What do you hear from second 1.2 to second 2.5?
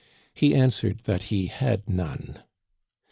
he had none.